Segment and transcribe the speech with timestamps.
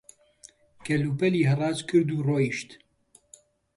[0.85, 2.69] کەل-پەلی هەڕاج کرد و ڕۆیشت